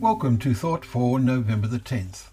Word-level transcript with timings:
Welcome 0.00 0.38
to 0.38 0.54
Thought 0.54 0.84
for 0.84 1.18
November 1.18 1.66
the 1.66 1.80
10th. 1.80 2.28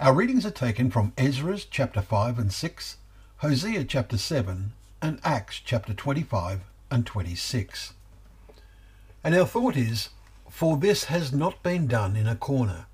Our 0.00 0.12
readings 0.12 0.44
are 0.44 0.50
taken 0.50 0.90
from 0.90 1.12
Ezra's 1.16 1.64
chapter 1.64 2.02
5 2.02 2.40
and 2.40 2.52
6, 2.52 2.96
Hosea 3.36 3.84
chapter 3.84 4.18
7, 4.18 4.72
and 5.00 5.20
Acts 5.22 5.60
chapter 5.64 5.94
25 5.94 6.62
and 6.90 7.06
26. 7.06 7.92
And 9.22 9.36
our 9.36 9.46
thought 9.46 9.76
is, 9.76 10.08
For 10.50 10.76
this 10.76 11.04
has 11.04 11.32
not 11.32 11.62
been 11.62 11.86
done 11.86 12.16
in 12.16 12.26
a 12.26 12.34
corner. 12.34 12.86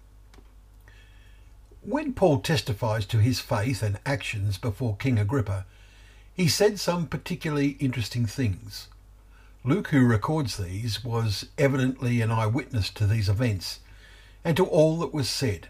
When 1.80 2.12
Paul 2.12 2.40
testifies 2.40 3.06
to 3.06 3.20
his 3.20 3.40
faith 3.40 3.82
and 3.82 3.98
actions 4.04 4.58
before 4.58 4.96
King 4.96 5.18
Agrippa, 5.18 5.64
he 6.34 6.46
said 6.46 6.78
some 6.78 7.06
particularly 7.06 7.78
interesting 7.80 8.26
things. 8.26 8.88
Luke, 9.64 9.88
who 9.88 10.04
records 10.04 10.56
these, 10.56 11.04
was 11.04 11.46
evidently 11.56 12.20
an 12.20 12.32
eyewitness 12.32 12.90
to 12.90 13.06
these 13.06 13.28
events 13.28 13.78
and 14.44 14.56
to 14.56 14.66
all 14.66 14.98
that 14.98 15.14
was 15.14 15.28
said. 15.28 15.68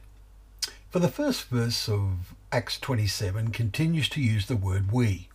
For 0.89 0.99
the 0.99 1.09
first 1.09 1.45
verse 1.49 1.91
of 1.91 2.35
Acts 2.51 2.79
27 2.79 3.51
continues 3.51 4.09
to 4.11 4.23
use 4.23 4.47
the 4.47 4.57
word 4.57 4.91
we. 4.91 5.29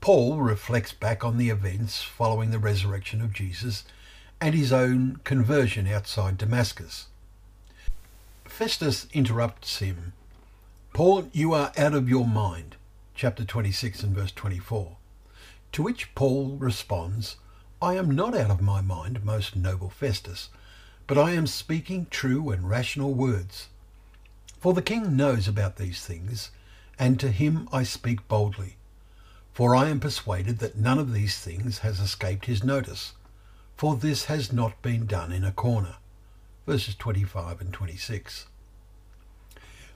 Paul 0.00 0.38
reflects 0.38 0.92
back 0.92 1.24
on 1.24 1.38
the 1.38 1.50
events 1.50 2.02
following 2.02 2.52
the 2.52 2.60
resurrection 2.60 3.20
of 3.20 3.32
Jesus 3.32 3.82
and 4.40 4.54
his 4.54 4.72
own 4.72 5.20
conversion 5.24 5.88
outside 5.88 6.38
Damascus. 6.38 7.06
Festus 8.44 9.08
interrupts 9.12 9.80
him. 9.80 10.12
Paul, 10.92 11.28
you 11.32 11.52
are 11.52 11.72
out 11.76 11.94
of 11.94 12.08
your 12.08 12.28
mind. 12.28 12.76
Chapter 13.16 13.44
26 13.44 14.04
and 14.04 14.14
verse 14.14 14.30
24. 14.30 14.96
To 15.72 15.82
which 15.82 16.14
Paul 16.14 16.56
responds, 16.58 17.36
I 17.86 17.94
am 17.94 18.10
not 18.10 18.36
out 18.36 18.50
of 18.50 18.60
my 18.60 18.80
mind, 18.80 19.24
most 19.24 19.54
noble 19.54 19.90
Festus, 19.90 20.48
but 21.06 21.16
I 21.16 21.30
am 21.30 21.46
speaking 21.46 22.08
true 22.10 22.50
and 22.50 22.68
rational 22.68 23.14
words. 23.14 23.68
For 24.58 24.74
the 24.74 24.82
king 24.82 25.16
knows 25.16 25.46
about 25.46 25.76
these 25.76 26.04
things, 26.04 26.50
and 26.98 27.20
to 27.20 27.30
him 27.30 27.68
I 27.70 27.84
speak 27.84 28.26
boldly. 28.26 28.74
For 29.54 29.76
I 29.76 29.88
am 29.88 30.00
persuaded 30.00 30.58
that 30.58 30.74
none 30.74 30.98
of 30.98 31.12
these 31.12 31.38
things 31.38 31.78
has 31.86 32.00
escaped 32.00 32.46
his 32.46 32.64
notice, 32.64 33.12
for 33.76 33.94
this 33.94 34.24
has 34.24 34.52
not 34.52 34.82
been 34.82 35.06
done 35.06 35.30
in 35.30 35.44
a 35.44 35.52
corner. 35.52 35.94
Verses 36.66 36.96
25 36.96 37.60
and 37.60 37.72
26. 37.72 38.46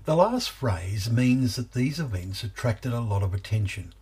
The 0.04 0.14
last 0.14 0.48
phrase 0.48 1.10
means 1.10 1.56
that 1.56 1.72
these 1.72 1.98
events 1.98 2.44
attracted 2.44 2.92
a 2.92 3.00
lot 3.00 3.24
of 3.24 3.34
attention. 3.34 3.94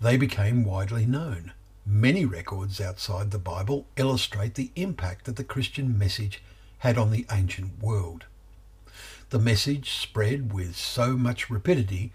They 0.00 0.16
became 0.16 0.62
widely 0.62 1.04
known 1.04 1.52
Many 1.84 2.24
records 2.24 2.80
outside 2.80 3.30
the 3.30 3.38
Bible 3.38 3.86
illustrate 3.96 4.54
the 4.54 4.70
impact 4.76 5.24
that 5.24 5.34
the 5.34 5.42
Christian 5.42 5.98
message 5.98 6.40
had 6.78 6.96
on 6.96 7.10
the 7.10 7.26
ancient 7.30 7.82
world. 7.82 8.26
The 9.30 9.40
message 9.40 9.90
spread 9.90 10.52
with 10.52 10.76
so 10.76 11.16
much 11.16 11.50
rapidity 11.50 12.12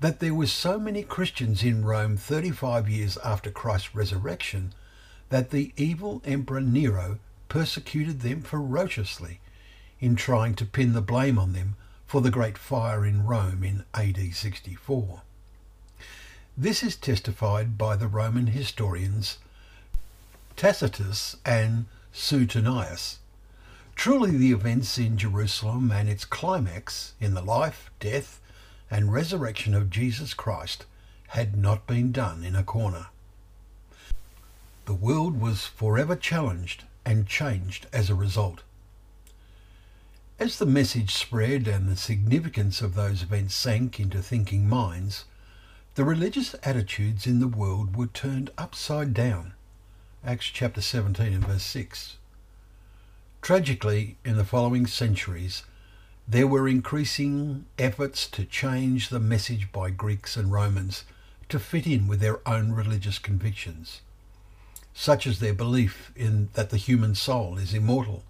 that 0.00 0.18
there 0.18 0.34
were 0.34 0.48
so 0.48 0.80
many 0.80 1.04
Christians 1.04 1.62
in 1.62 1.84
Rome 1.84 2.16
35 2.16 2.88
years 2.88 3.16
after 3.18 3.50
Christ's 3.50 3.94
resurrection 3.94 4.74
that 5.28 5.50
the 5.50 5.72
evil 5.76 6.20
Emperor 6.24 6.60
Nero 6.60 7.18
persecuted 7.48 8.20
them 8.20 8.42
ferociously 8.42 9.40
in 10.00 10.16
trying 10.16 10.54
to 10.56 10.66
pin 10.66 10.92
the 10.92 11.00
blame 11.00 11.38
on 11.38 11.52
them 11.52 11.76
for 12.04 12.20
the 12.20 12.30
great 12.30 12.58
fire 12.58 13.06
in 13.06 13.24
Rome 13.24 13.62
in 13.62 13.84
AD 13.94 14.34
64. 14.34 15.22
This 16.56 16.84
is 16.84 16.94
testified 16.94 17.76
by 17.76 17.96
the 17.96 18.06
Roman 18.06 18.46
historians 18.46 19.38
Tacitus 20.54 21.34
and 21.44 21.86
Suetonius. 22.12 23.18
Truly 23.96 24.36
the 24.36 24.52
events 24.52 24.96
in 24.96 25.18
Jerusalem 25.18 25.90
and 25.90 26.08
its 26.08 26.24
climax 26.24 27.14
in 27.18 27.34
the 27.34 27.42
life, 27.42 27.90
death, 27.98 28.40
and 28.88 29.12
resurrection 29.12 29.74
of 29.74 29.90
Jesus 29.90 30.32
Christ 30.32 30.86
had 31.30 31.56
not 31.56 31.88
been 31.88 32.12
done 32.12 32.44
in 32.44 32.54
a 32.54 32.62
corner. 32.62 33.06
The 34.84 34.94
world 34.94 35.40
was 35.40 35.66
forever 35.66 36.14
challenged 36.14 36.84
and 37.04 37.26
changed 37.26 37.88
as 37.92 38.08
a 38.10 38.14
result. 38.14 38.62
As 40.38 40.60
the 40.60 40.66
message 40.66 41.12
spread 41.16 41.66
and 41.66 41.88
the 41.88 41.96
significance 41.96 42.80
of 42.80 42.94
those 42.94 43.24
events 43.24 43.56
sank 43.56 43.98
into 43.98 44.22
thinking 44.22 44.68
minds, 44.68 45.24
the 45.94 46.04
religious 46.04 46.56
attitudes 46.64 47.24
in 47.24 47.38
the 47.38 47.46
world 47.46 47.94
were 47.94 48.08
turned 48.08 48.50
upside 48.58 49.14
down. 49.14 49.54
Acts 50.24 50.46
chapter 50.46 50.80
17 50.80 51.32
and 51.32 51.46
verse 51.46 51.62
6. 51.62 52.16
Tragically, 53.40 54.16
in 54.24 54.36
the 54.36 54.44
following 54.44 54.88
centuries, 54.88 55.62
there 56.26 56.48
were 56.48 56.66
increasing 56.66 57.66
efforts 57.78 58.26
to 58.30 58.44
change 58.44 59.08
the 59.08 59.20
message 59.20 59.70
by 59.70 59.90
Greeks 59.90 60.36
and 60.36 60.50
Romans 60.50 61.04
to 61.48 61.60
fit 61.60 61.86
in 61.86 62.08
with 62.08 62.18
their 62.18 62.40
own 62.48 62.72
religious 62.72 63.20
convictions, 63.20 64.00
such 64.94 65.28
as 65.28 65.38
their 65.38 65.54
belief 65.54 66.10
in 66.16 66.48
that 66.54 66.70
the 66.70 66.76
human 66.76 67.14
soul 67.14 67.56
is 67.56 67.72
immortal. 67.72 68.24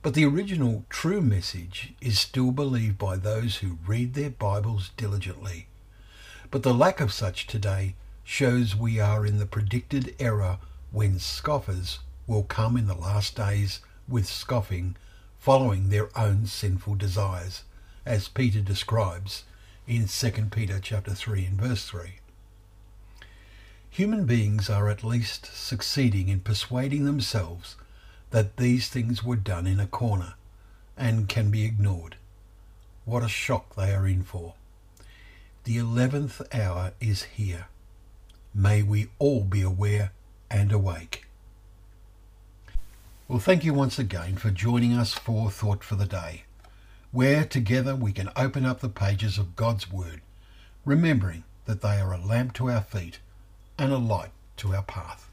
But 0.00 0.14
the 0.14 0.24
original 0.24 0.86
true 0.88 1.20
message 1.20 1.92
is 2.00 2.18
still 2.18 2.50
believed 2.50 2.96
by 2.96 3.16
those 3.16 3.56
who 3.56 3.78
read 3.86 4.14
their 4.14 4.30
Bibles 4.30 4.90
diligently 4.96 5.66
but 6.52 6.62
the 6.62 6.74
lack 6.74 7.00
of 7.00 7.10
such 7.10 7.46
today 7.46 7.94
shows 8.22 8.76
we 8.76 9.00
are 9.00 9.24
in 9.24 9.38
the 9.38 9.46
predicted 9.46 10.14
era 10.18 10.58
when 10.90 11.18
scoffers 11.18 12.00
will 12.26 12.42
come 12.42 12.76
in 12.76 12.86
the 12.86 12.94
last 12.94 13.34
days 13.34 13.80
with 14.06 14.26
scoffing, 14.28 14.94
following 15.38 15.88
their 15.88 16.10
own 16.16 16.44
sinful 16.44 16.94
desires, 16.94 17.62
as 18.04 18.28
Peter 18.28 18.60
describes 18.60 19.44
in 19.88 20.06
2 20.06 20.30
Peter 20.50 20.78
chapter 20.78 21.14
3 21.14 21.46
and 21.46 21.58
verse 21.58 21.86
3. 21.86 22.18
Human 23.88 24.26
beings 24.26 24.68
are 24.68 24.90
at 24.90 25.02
least 25.02 25.46
succeeding 25.56 26.28
in 26.28 26.40
persuading 26.40 27.06
themselves 27.06 27.76
that 28.30 28.58
these 28.58 28.90
things 28.90 29.24
were 29.24 29.36
done 29.36 29.66
in 29.66 29.80
a 29.80 29.86
corner 29.86 30.34
and 30.98 31.30
can 31.30 31.50
be 31.50 31.64
ignored. 31.64 32.16
What 33.06 33.22
a 33.22 33.28
shock 33.28 33.74
they 33.74 33.94
are 33.94 34.06
in 34.06 34.22
for. 34.22 34.52
The 35.64 35.78
eleventh 35.78 36.42
hour 36.52 36.92
is 37.00 37.22
here. 37.22 37.66
May 38.52 38.82
we 38.82 39.10
all 39.20 39.44
be 39.44 39.62
aware 39.62 40.10
and 40.50 40.72
awake. 40.72 41.26
Well, 43.28 43.38
thank 43.38 43.64
you 43.64 43.72
once 43.72 43.96
again 43.96 44.36
for 44.38 44.50
joining 44.50 44.92
us 44.92 45.14
for 45.14 45.52
Thought 45.52 45.84
for 45.84 45.94
the 45.94 46.04
Day, 46.04 46.42
where 47.12 47.44
together 47.44 47.94
we 47.94 48.12
can 48.12 48.30
open 48.34 48.66
up 48.66 48.80
the 48.80 48.88
pages 48.88 49.38
of 49.38 49.54
God's 49.54 49.88
Word, 49.88 50.20
remembering 50.84 51.44
that 51.66 51.80
they 51.80 52.00
are 52.00 52.12
a 52.12 52.18
lamp 52.18 52.54
to 52.54 52.68
our 52.68 52.82
feet 52.82 53.20
and 53.78 53.92
a 53.92 53.98
light 53.98 54.32
to 54.56 54.74
our 54.74 54.82
path. 54.82 55.30